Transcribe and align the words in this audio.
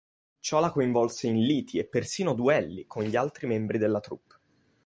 Ciò 0.39 0.59
la 0.59 0.71
coinvolse 0.71 1.27
in 1.27 1.39
liti 1.43 1.77
e 1.77 1.85
persino 1.85 2.33
duelli 2.33 2.87
con 2.87 3.03
gli 3.03 3.15
altri 3.15 3.45
membri 3.45 3.77
della 3.77 3.99
troupe. 3.99 4.35